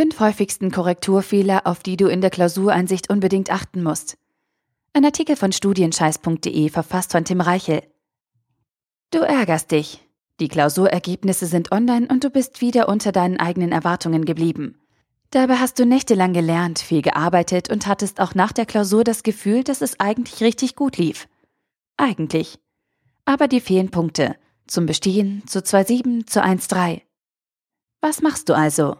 [0.00, 4.16] fünf häufigsten Korrekturfehler, auf die du in der Klausureinsicht unbedingt achten musst.
[4.94, 7.82] Ein Artikel von studienscheiß.de verfasst von Tim Reichel.
[9.10, 10.00] Du ärgerst dich.
[10.40, 14.80] Die Klausurergebnisse sind online und du bist wieder unter deinen eigenen Erwartungen geblieben.
[15.32, 19.64] Dabei hast du nächtelang gelernt, viel gearbeitet und hattest auch nach der Klausur das Gefühl,
[19.64, 21.28] dass es eigentlich richtig gut lief.
[21.98, 22.58] Eigentlich.
[23.26, 24.36] Aber dir fehlen Punkte.
[24.66, 27.02] Zum Bestehen, zu 2,7, zu 1,3.
[28.00, 28.96] Was machst du also?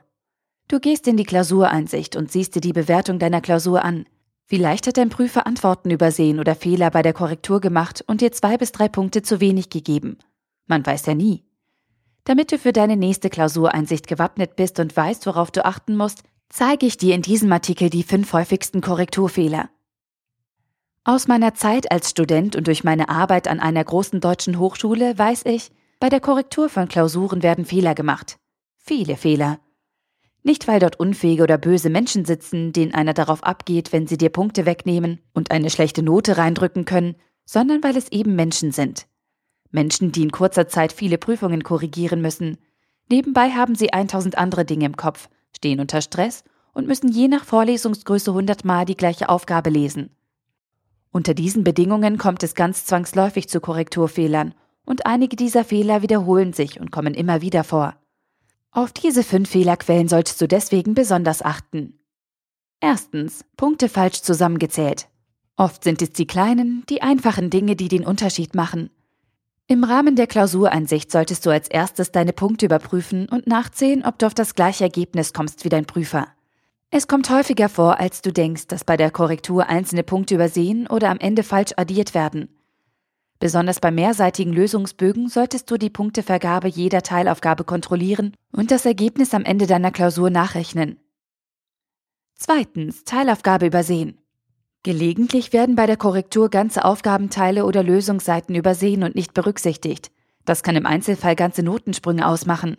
[0.70, 4.06] Du gehst in die Klausureinsicht und siehst dir die Bewertung deiner Klausur an.
[4.44, 8.56] Vielleicht hat dein Prüfer Antworten übersehen oder Fehler bei der Korrektur gemacht und dir zwei
[8.56, 10.18] bis drei Punkte zu wenig gegeben.
[10.68, 11.42] Man weiß ja nie.
[12.22, 16.86] Damit du für deine nächste Klausureinsicht gewappnet bist und weißt, worauf du achten musst, zeige
[16.86, 19.70] ich dir in diesem Artikel die fünf häufigsten Korrekturfehler.
[21.02, 25.46] Aus meiner Zeit als Student und durch meine Arbeit an einer großen deutschen Hochschule weiß
[25.46, 28.36] ich, bei der Korrektur von Klausuren werden Fehler gemacht.
[28.76, 29.58] Viele Fehler.
[30.42, 34.30] Nicht, weil dort unfähige oder böse Menschen sitzen, denen einer darauf abgeht, wenn sie dir
[34.30, 39.06] Punkte wegnehmen und eine schlechte Note reindrücken können, sondern weil es eben Menschen sind.
[39.70, 42.58] Menschen, die in kurzer Zeit viele Prüfungen korrigieren müssen.
[43.10, 47.44] Nebenbei haben sie 1000 andere Dinge im Kopf, stehen unter Stress und müssen je nach
[47.44, 50.10] Vorlesungsgröße 100 Mal die gleiche Aufgabe lesen.
[51.12, 54.54] Unter diesen Bedingungen kommt es ganz zwangsläufig zu Korrekturfehlern
[54.84, 57.99] und einige dieser Fehler wiederholen sich und kommen immer wieder vor.
[58.72, 61.98] Auf diese fünf Fehlerquellen solltest du deswegen besonders achten.
[62.80, 65.08] Erstens, Punkte falsch zusammengezählt.
[65.56, 68.90] Oft sind es die kleinen, die einfachen Dinge, die den Unterschied machen.
[69.66, 74.26] Im Rahmen der Klausureinsicht solltest du als erstes deine Punkte überprüfen und nachzählen, ob du
[74.26, 76.28] auf das gleiche Ergebnis kommst wie dein Prüfer.
[76.90, 81.10] Es kommt häufiger vor, als du denkst, dass bei der Korrektur einzelne Punkte übersehen oder
[81.10, 82.48] am Ende falsch addiert werden.
[83.40, 89.44] Besonders bei mehrseitigen Lösungsbögen solltest du die Punktevergabe jeder Teilaufgabe kontrollieren und das Ergebnis am
[89.44, 90.98] Ende deiner Klausur nachrechnen.
[92.34, 94.18] Zweitens, Teilaufgabe übersehen.
[94.82, 100.10] Gelegentlich werden bei der Korrektur ganze Aufgabenteile oder Lösungsseiten übersehen und nicht berücksichtigt.
[100.44, 102.76] Das kann im Einzelfall ganze Notensprünge ausmachen.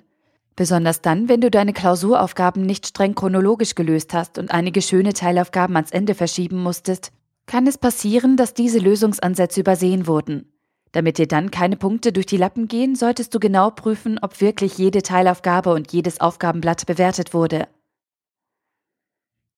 [0.56, 5.76] Besonders dann, wenn du deine Klausuraufgaben nicht streng chronologisch gelöst hast und einige schöne Teilaufgaben
[5.76, 7.12] ans Ende verschieben musstest,
[7.46, 10.51] kann es passieren, dass diese Lösungsansätze übersehen wurden.
[10.92, 14.78] Damit dir dann keine Punkte durch die Lappen gehen, solltest du genau prüfen, ob wirklich
[14.78, 17.68] jede Teilaufgabe und jedes Aufgabenblatt bewertet wurde.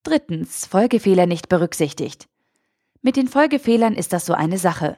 [0.03, 2.27] Drittens, Folgefehler nicht berücksichtigt.
[3.01, 4.97] Mit den Folgefehlern ist das so eine Sache.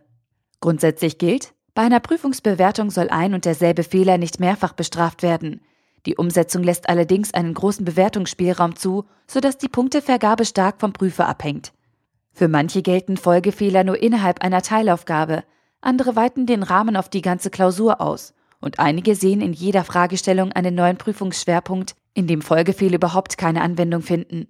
[0.59, 5.61] Grundsätzlich gilt, bei einer Prüfungsbewertung soll ein und derselbe Fehler nicht mehrfach bestraft werden.
[6.05, 11.73] Die Umsetzung lässt allerdings einen großen Bewertungsspielraum zu, sodass die Punktevergabe stark vom Prüfer abhängt.
[12.31, 15.43] Für manche gelten Folgefehler nur innerhalb einer Teilaufgabe,
[15.85, 20.51] andere weiten den Rahmen auf die ganze Klausur aus und einige sehen in jeder Fragestellung
[20.51, 24.47] einen neuen Prüfungsschwerpunkt, in dem Folgefehler überhaupt keine Anwendung finden.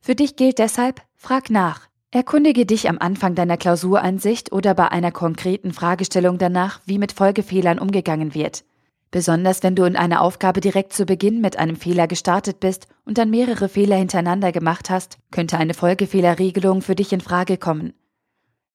[0.00, 1.88] Für dich gilt deshalb, frag nach.
[2.12, 7.78] Erkundige dich am Anfang deiner Klausureinsicht oder bei einer konkreten Fragestellung danach, wie mit Folgefehlern
[7.78, 8.64] umgegangen wird.
[9.10, 13.18] Besonders wenn du in einer Aufgabe direkt zu Beginn mit einem Fehler gestartet bist und
[13.18, 17.92] dann mehrere Fehler hintereinander gemacht hast, könnte eine Folgefehlerregelung für dich in Frage kommen.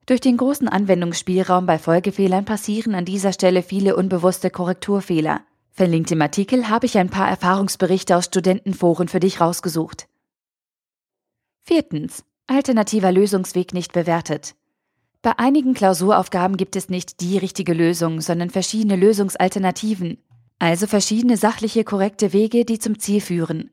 [0.08, 5.42] Durch den großen Anwendungsspielraum bei Folgefehlern passieren an dieser Stelle viele unbewusste Korrekturfehler.
[5.72, 10.08] Verlinkt im Artikel habe ich ein paar Erfahrungsberichte aus Studentenforen für dich rausgesucht.
[11.62, 12.24] Viertens.
[12.48, 14.56] Alternativer Lösungsweg nicht bewertet.
[15.22, 20.18] Bei einigen Klausuraufgaben gibt es nicht die richtige Lösung, sondern verschiedene Lösungsalternativen,
[20.58, 23.70] also verschiedene sachliche korrekte Wege, die zum Ziel führen.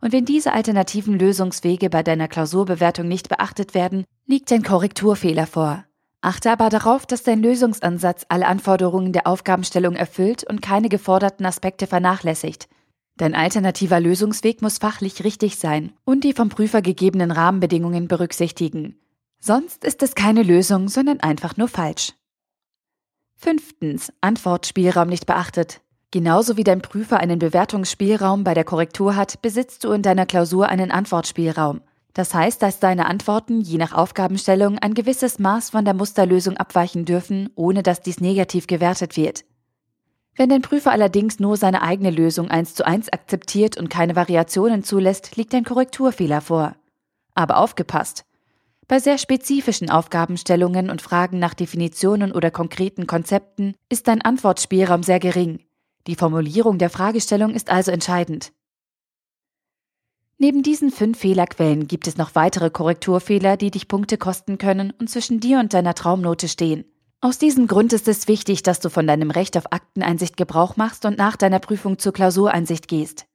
[0.00, 5.84] Und wenn diese alternativen Lösungswege bei deiner Klausurbewertung nicht beachtet werden, liegt ein Korrekturfehler vor.
[6.20, 11.86] Achte aber darauf, dass dein Lösungsansatz alle Anforderungen der Aufgabenstellung erfüllt und keine geforderten Aspekte
[11.86, 12.68] vernachlässigt.
[13.16, 19.00] Dein alternativer Lösungsweg muss fachlich richtig sein und die vom Prüfer gegebenen Rahmenbedingungen berücksichtigen.
[19.40, 22.12] Sonst ist es keine Lösung, sondern einfach nur falsch.
[23.34, 24.12] Fünftens.
[24.20, 25.80] Antwortspielraum nicht beachtet.
[26.10, 30.68] Genauso wie dein Prüfer einen Bewertungsspielraum bei der Korrektur hat, besitzt du in deiner Klausur
[30.68, 31.80] einen Antwortspielraum.
[32.18, 37.04] Das heißt, dass deine Antworten je nach Aufgabenstellung ein gewisses Maß von der Musterlösung abweichen
[37.04, 39.44] dürfen, ohne dass dies negativ gewertet wird.
[40.34, 44.82] Wenn dein Prüfer allerdings nur seine eigene Lösung eins zu eins akzeptiert und keine Variationen
[44.82, 46.74] zulässt, liegt ein Korrekturfehler vor.
[47.36, 48.24] Aber aufgepasst!
[48.88, 55.20] Bei sehr spezifischen Aufgabenstellungen und Fragen nach Definitionen oder konkreten Konzepten ist dein Antwortspielraum sehr
[55.20, 55.60] gering.
[56.08, 58.50] Die Formulierung der Fragestellung ist also entscheidend.
[60.40, 65.10] Neben diesen fünf Fehlerquellen gibt es noch weitere Korrekturfehler, die dich Punkte kosten können und
[65.10, 66.84] zwischen dir und deiner Traumnote stehen.
[67.20, 71.04] Aus diesem Grund ist es wichtig, dass du von deinem Recht auf Akteneinsicht Gebrauch machst
[71.04, 73.26] und nach deiner Prüfung zur Klausureinsicht gehst.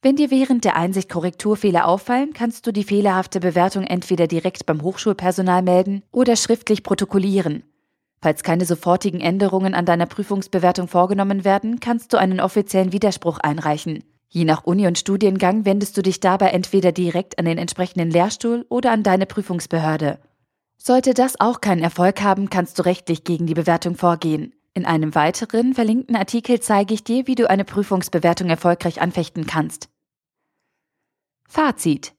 [0.00, 4.80] Wenn dir während der Einsicht Korrekturfehler auffallen, kannst du die fehlerhafte Bewertung entweder direkt beim
[4.80, 7.64] Hochschulpersonal melden oder schriftlich protokollieren.
[8.22, 14.02] Falls keine sofortigen Änderungen an deiner Prüfungsbewertung vorgenommen werden, kannst du einen offiziellen Widerspruch einreichen.
[14.32, 18.64] Je nach Uni und Studiengang wendest du dich dabei entweder direkt an den entsprechenden Lehrstuhl
[18.68, 20.20] oder an deine Prüfungsbehörde.
[20.78, 24.54] Sollte das auch keinen Erfolg haben, kannst du rechtlich gegen die Bewertung vorgehen.
[24.72, 29.88] In einem weiteren verlinkten Artikel zeige ich dir, wie du eine Prüfungsbewertung erfolgreich anfechten kannst.
[31.48, 32.14] Fazit.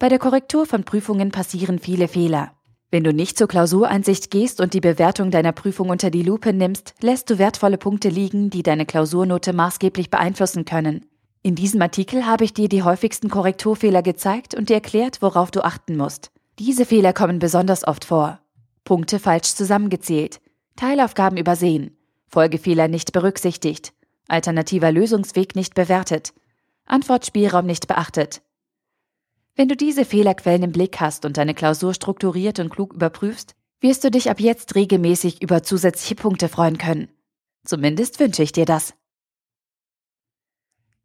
[0.00, 2.52] Bei der Korrektur von Prüfungen passieren viele Fehler.
[2.90, 6.94] Wenn du nicht zur Klausureinsicht gehst und die Bewertung deiner Prüfung unter die Lupe nimmst,
[7.00, 11.06] lässt du wertvolle Punkte liegen, die deine Klausurnote maßgeblich beeinflussen können.
[11.46, 15.62] In diesem Artikel habe ich dir die häufigsten Korrekturfehler gezeigt und dir erklärt, worauf du
[15.62, 16.30] achten musst.
[16.58, 18.40] Diese Fehler kommen besonders oft vor.
[18.82, 20.40] Punkte falsch zusammengezählt,
[20.76, 21.98] Teilaufgaben übersehen,
[22.28, 23.92] Folgefehler nicht berücksichtigt,
[24.26, 26.32] alternativer Lösungsweg nicht bewertet,
[26.86, 28.40] Antwortspielraum nicht beachtet.
[29.54, 34.02] Wenn du diese Fehlerquellen im Blick hast und deine Klausur strukturiert und klug überprüfst, wirst
[34.02, 37.08] du dich ab jetzt regelmäßig über zusätzliche Punkte freuen können.
[37.66, 38.94] Zumindest wünsche ich dir das.